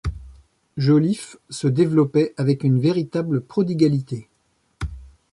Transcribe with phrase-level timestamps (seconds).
[0.77, 4.27] Joliffe se développaient avec une véritable prodigalité.